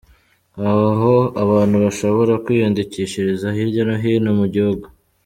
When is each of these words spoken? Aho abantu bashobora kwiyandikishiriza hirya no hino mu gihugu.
Aho 0.71 1.15
abantu 1.43 1.75
bashobora 1.83 2.33
kwiyandikishiriza 2.43 3.47
hirya 3.55 3.83
no 3.87 3.95
hino 4.03 4.31
mu 4.39 4.45
gihugu. 4.53 4.85